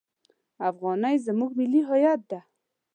[0.69, 2.39] افغانۍ زموږ ملي هویت ده!